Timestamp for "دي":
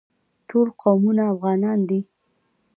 1.89-1.99